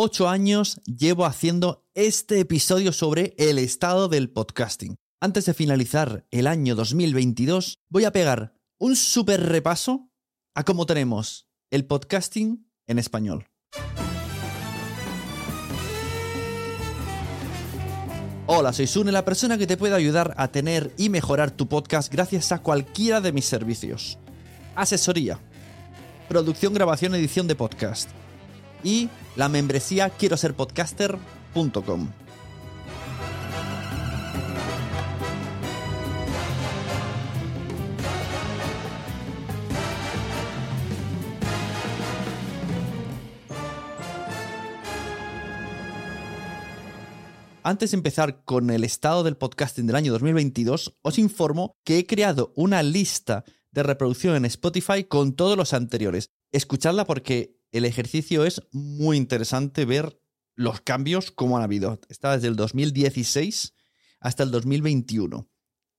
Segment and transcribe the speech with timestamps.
[0.00, 4.94] Ocho años llevo haciendo este episodio sobre el estado del podcasting.
[5.20, 10.08] Antes de finalizar el año 2022, voy a pegar un súper repaso
[10.54, 13.48] a cómo tenemos el podcasting en español.
[18.46, 22.12] Hola, soy Sune, la persona que te puede ayudar a tener y mejorar tu podcast
[22.12, 24.16] gracias a cualquiera de mis servicios.
[24.76, 25.40] Asesoría,
[26.28, 28.08] producción, grabación, edición de podcast
[28.82, 32.08] y la membresía quiero ser podcaster.com.
[47.68, 52.06] Antes de empezar con el estado del podcasting del año 2022, os informo que he
[52.06, 56.30] creado una lista de reproducción en Spotify con todos los anteriores.
[56.50, 60.20] Escuchadla porque el ejercicio es muy interesante ver
[60.54, 62.00] los cambios como han habido.
[62.08, 63.74] Está desde el 2016
[64.20, 65.48] hasta el 2021.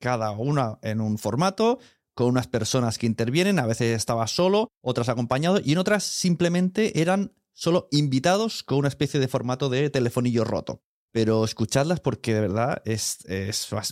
[0.00, 1.78] Cada una en un formato,
[2.14, 3.58] con unas personas que intervienen.
[3.58, 8.88] A veces estaba solo, otras acompañado y en otras simplemente eran solo invitados con una
[8.88, 10.82] especie de formato de telefonillo roto
[11.16, 13.24] pero escuchadlas porque de verdad es,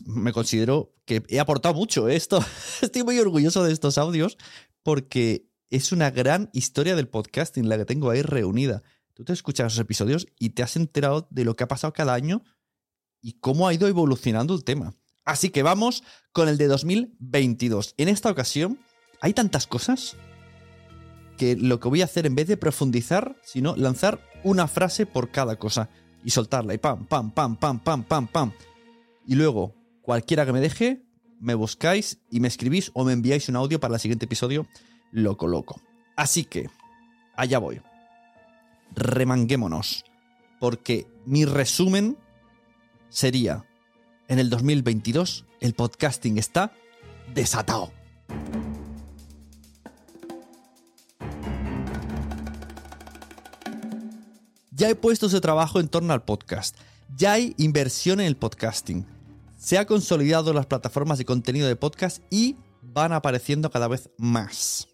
[0.05, 2.45] me considero que he aportado mucho esto.
[2.83, 4.37] Estoy muy orgulloso de estos audios
[4.83, 8.83] porque es una gran historia del podcasting la que tengo ahí reunida.
[9.15, 12.15] Tú te escuchas esos episodios y te has enterado de lo que ha pasado cada
[12.15, 12.43] año
[13.21, 14.95] y cómo ha ido evolucionando el tema.
[15.25, 17.95] Así que vamos con el de 2022.
[17.97, 18.79] En esta ocasión
[19.21, 20.17] hay tantas cosas
[21.39, 25.31] que lo que voy a hacer en vez de profundizar, sino lanzar una frase por
[25.31, 25.89] cada cosa
[26.25, 28.53] y soltarla y pam, pam, pam, pam, pam, pam, pam.
[29.27, 31.05] Y luego, cualquiera que me deje,
[31.41, 34.67] me buscáis y me escribís o me enviáis un audio para el siguiente episodio,
[35.15, 35.81] lo coloco.
[36.17, 36.69] Así que,
[37.37, 37.81] allá voy.
[38.95, 40.05] Remanguémonos.
[40.61, 42.19] Porque mi resumen
[43.09, 43.65] sería,
[44.29, 46.73] en el 2022 el podcasting está
[47.33, 47.93] desatado.
[54.73, 56.77] Ya hay puestos de trabajo en torno al podcast.
[57.17, 59.07] Ya hay inversión en el podcasting.
[59.57, 64.89] Se ha consolidado las plataformas de contenido de podcast y van apareciendo cada vez más.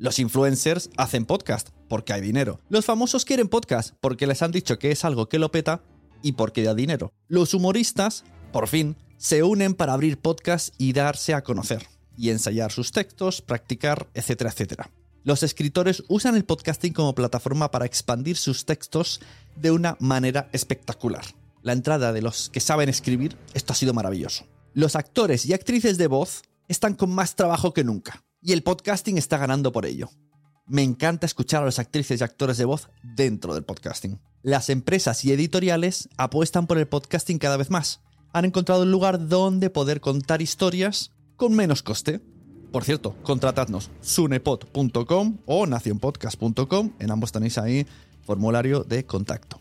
[0.00, 2.58] Los influencers hacen podcast porque hay dinero.
[2.70, 5.82] Los famosos quieren podcast porque les han dicho que es algo que lo peta
[6.22, 7.12] y porque da dinero.
[7.28, 12.72] Los humoristas, por fin, se unen para abrir podcast y darse a conocer, y ensayar
[12.72, 14.90] sus textos, practicar, etcétera, etcétera.
[15.22, 19.20] Los escritores usan el podcasting como plataforma para expandir sus textos
[19.54, 21.26] de una manera espectacular.
[21.60, 24.46] La entrada de los que saben escribir, esto ha sido maravilloso.
[24.72, 29.18] Los actores y actrices de voz están con más trabajo que nunca, y el podcasting
[29.18, 30.10] está ganando por ello.
[30.66, 34.20] Me encanta escuchar a los actrices y actores de voz dentro del podcasting.
[34.42, 38.00] Las empresas y editoriales apuestan por el podcasting cada vez más.
[38.32, 42.20] Han encontrado un lugar donde poder contar historias con menos coste
[42.70, 46.92] por cierto, contratadnos sunepod.com o nacionpodcast.com.
[46.98, 47.86] En ambos tenéis ahí
[48.24, 49.60] formulario de contacto.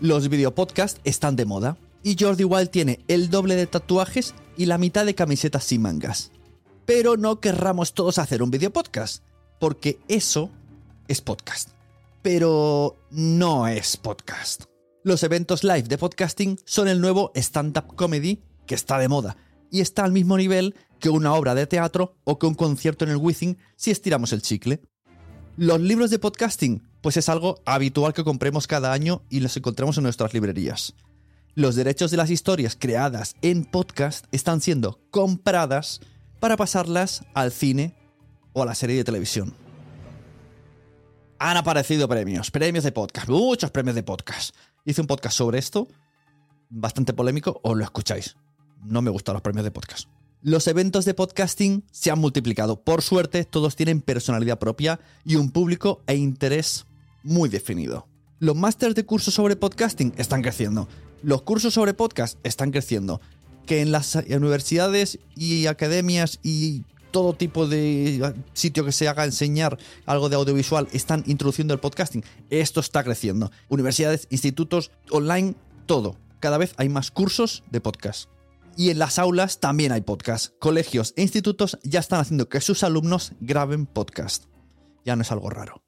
[0.00, 4.78] Los videopodcasts están de moda y Jordi Wild tiene el doble de tatuajes y la
[4.78, 6.30] mitad de camisetas sin mangas.
[6.88, 9.22] Pero no querramos todos hacer un videopodcast,
[9.60, 10.48] porque eso
[11.06, 11.68] es podcast.
[12.22, 14.62] Pero no es podcast.
[15.04, 19.36] Los eventos live de podcasting son el nuevo stand-up comedy que está de moda
[19.70, 23.10] y está al mismo nivel que una obra de teatro o que un concierto en
[23.10, 24.80] el Wizzing si estiramos el chicle.
[25.58, 29.98] Los libros de podcasting, pues es algo habitual que compremos cada año y los encontramos
[29.98, 30.94] en nuestras librerías.
[31.54, 36.00] Los derechos de las historias creadas en podcast están siendo compradas
[36.40, 37.94] para pasarlas al cine
[38.52, 39.54] o a la serie de televisión.
[41.38, 44.54] Han aparecido premios, premios de podcast, muchos premios de podcast.
[44.84, 45.86] Hice un podcast sobre esto,
[46.68, 48.36] bastante polémico, os lo escucháis.
[48.82, 50.08] No me gustan los premios de podcast.
[50.40, 52.80] Los eventos de podcasting se han multiplicado.
[52.80, 56.86] Por suerte, todos tienen personalidad propia y un público e interés
[57.24, 58.06] muy definido.
[58.38, 60.88] Los másteres de cursos sobre podcasting están creciendo.
[61.22, 63.20] Los cursos sobre podcast están creciendo.
[63.68, 69.78] Que en las universidades y academias y todo tipo de sitio que se haga enseñar
[70.06, 72.24] algo de audiovisual están introduciendo el podcasting.
[72.48, 73.50] Esto está creciendo.
[73.68, 75.54] Universidades, institutos, online,
[75.84, 76.16] todo.
[76.40, 78.30] Cada vez hay más cursos de podcast.
[78.74, 80.54] Y en las aulas también hay podcast.
[80.58, 84.44] Colegios e institutos ya están haciendo que sus alumnos graben podcast.
[85.04, 85.82] Ya no es algo raro.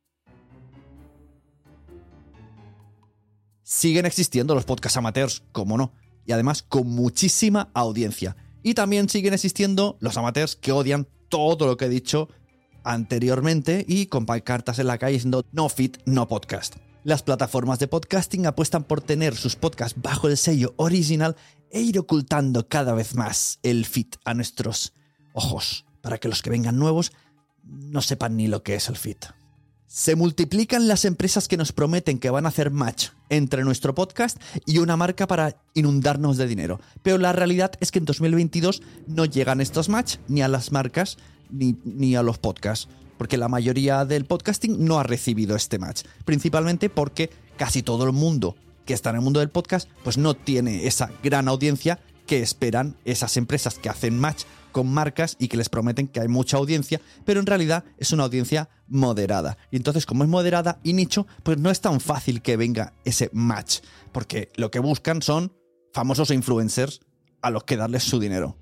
[3.63, 5.93] Siguen existiendo los podcast amateurs, como no,
[6.27, 8.37] y además con muchísima audiencia.
[8.63, 12.29] Y también siguen existiendo los amateurs que odian todo lo que he dicho
[12.85, 16.77] anteriormente y con cartas en la calle diciendo no fit, no podcast.
[17.03, 21.37] Las plataformas de podcasting apuestan por tener sus podcasts bajo el sello original
[21.71, 24.93] e ir ocultando cada vez más el fit a nuestros
[25.33, 27.13] ojos, para que los que vengan nuevos
[27.65, 29.25] no sepan ni lo que es el fit.
[29.93, 34.41] Se multiplican las empresas que nos prometen que van a hacer match entre nuestro podcast
[34.65, 36.81] y una marca para inundarnos de dinero.
[37.03, 41.19] Pero la realidad es que en 2022 no llegan estos match ni a las marcas
[41.51, 42.87] ni, ni a los podcasts.
[43.19, 46.03] Porque la mayoría del podcasting no ha recibido este match.
[46.25, 48.55] Principalmente porque casi todo el mundo
[48.87, 51.99] que está en el mundo del podcast pues no tiene esa gran audiencia
[52.29, 56.29] que esperan esas empresas que hacen match con marcas y que les prometen que hay
[56.29, 59.59] mucha audiencia, pero en realidad es una audiencia moderada.
[59.71, 63.31] Y entonces, como es moderada y nicho, pues no es tan fácil que venga ese
[63.33, 63.81] match,
[64.13, 65.53] porque lo que buscan son
[65.93, 67.01] famosos influencers
[67.43, 68.57] a los que darles su dinero.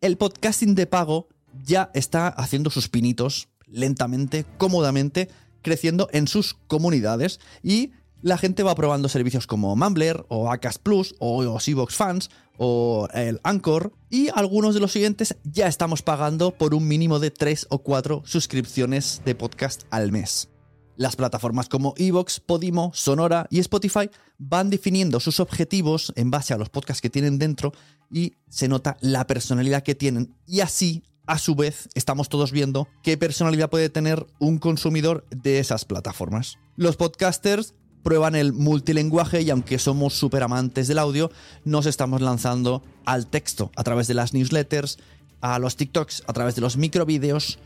[0.00, 1.28] El podcasting de pago
[1.64, 5.28] ya está haciendo sus pinitos lentamente, cómodamente,
[5.62, 11.14] creciendo en sus comunidades y la gente va probando servicios como Mumbler o Acast Plus
[11.18, 16.74] o Evox Fans o el Anchor y algunos de los siguientes ya estamos pagando por
[16.74, 20.48] un mínimo de 3 o 4 suscripciones de podcast al mes.
[20.96, 26.58] Las plataformas como Evox, Podimo, Sonora y Spotify van definiendo sus objetivos en base a
[26.58, 27.72] los podcasts que tienen dentro
[28.10, 32.88] y se nota la personalidad que tienen y así a su vez estamos todos viendo
[33.02, 36.56] qué personalidad puede tener un consumidor de esas plataformas.
[36.76, 37.74] Los podcasters
[38.06, 41.32] prueban el multilenguaje y aunque somos súper amantes del audio,
[41.64, 44.98] nos estamos lanzando al texto a través de las newsletters,
[45.40, 47.58] a los TikToks, a través de los microvídeos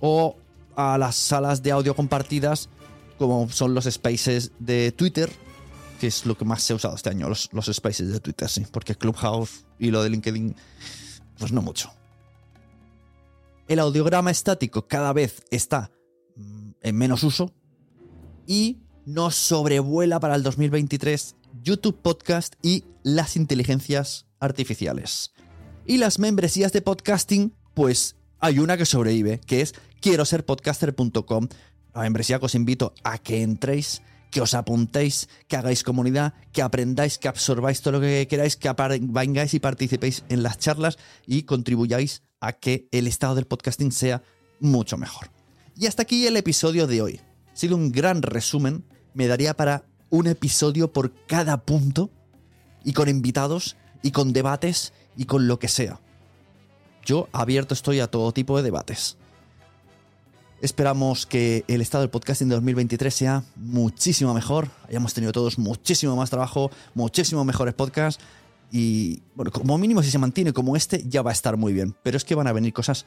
[0.00, 0.34] o
[0.74, 2.68] a las salas de audio compartidas
[3.18, 5.30] como son los spaces de Twitter,
[6.00, 8.48] que es lo que más se ha usado este año, los, los spaces de Twitter,
[8.48, 10.56] sí, porque Clubhouse y lo de LinkedIn,
[11.38, 11.92] pues no mucho.
[13.68, 15.92] El audiograma estático cada vez está
[16.34, 17.52] mm, en menos uso
[18.44, 25.32] y nos sobrevuela para el 2023 YouTube Podcast y las inteligencias artificiales.
[25.86, 31.48] Y las membresías de podcasting, pues hay una que sobrevive, que es quiero ser podcaster.com.
[31.94, 36.62] La membresía que os invito a que entréis, que os apuntéis, que hagáis comunidad, que
[36.62, 38.72] aprendáis, que absorbáis todo lo que queráis, que
[39.02, 44.22] vengáis y participéis en las charlas y contribuyáis a que el estado del podcasting sea
[44.60, 45.30] mucho mejor.
[45.76, 47.20] Y hasta aquí el episodio de hoy.
[47.52, 48.84] Ha sido un gran resumen
[49.14, 52.10] me daría para un episodio por cada punto
[52.84, 56.00] y con invitados y con debates y con lo que sea.
[57.04, 59.16] Yo abierto estoy a todo tipo de debates.
[60.60, 64.70] Esperamos que el estado del podcasting de 2023 sea muchísimo mejor.
[64.88, 68.22] Hayamos tenido todos muchísimo más trabajo, muchísimo mejores podcasts.
[68.70, 71.94] Y bueno, como mínimo si se mantiene como este ya va a estar muy bien.
[72.02, 73.04] Pero es que van a venir cosas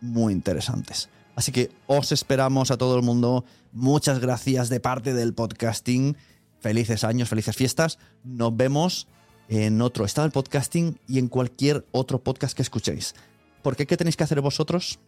[0.00, 1.08] muy interesantes.
[1.36, 3.44] Así que os esperamos a todo el mundo.
[3.70, 6.16] Muchas gracias de parte del podcasting.
[6.60, 7.98] Felices años, felices fiestas.
[8.24, 9.06] Nos vemos
[9.48, 13.14] en otro estado del podcasting y en cualquier otro podcast que escuchéis.
[13.62, 13.86] ¿Por qué?
[13.86, 14.98] ¿Qué tenéis que hacer vosotros?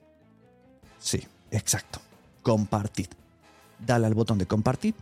[0.98, 2.00] Sí, exacto.
[2.42, 3.08] Compartid.
[3.84, 4.94] Dale al botón de compartir.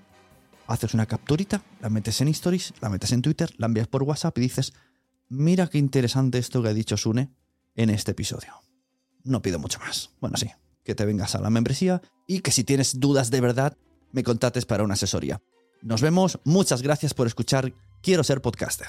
[0.69, 4.39] Haces una capturita, la metes en Stories, la metes en Twitter, la envías por WhatsApp
[4.39, 4.75] y dices,
[5.29, 7.31] mira qué interesante esto que ha dicho Sune
[7.75, 8.53] en este episodio.
[9.25, 10.11] No pido mucho más.
[10.21, 10.51] Bueno, sí,
[10.87, 13.77] que te vengas a la membresía y que si tienes dudas de verdad,
[14.13, 15.43] me contactes para una asesoría.
[15.83, 18.89] Nos vemos, muchas gracias por escuchar Quiero ser podcaster.